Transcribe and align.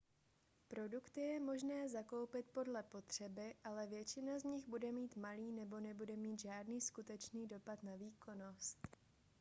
produkty 0.67 1.21
je 1.21 1.39
možné 1.39 1.89
zakoupit 1.89 2.49
podle 2.53 2.83
potřeby 2.83 3.55
ale 3.63 3.87
většina 3.87 4.39
z 4.39 4.43
nich 4.43 4.67
bude 4.67 4.91
mít 4.91 5.15
malý 5.15 5.51
nebo 5.51 5.79
nebude 5.79 6.15
mít 6.17 6.39
žádný 6.39 6.81
skutečný 6.81 7.47
dopad 7.47 7.83
na 7.83 7.95
výkonnost 7.95 8.87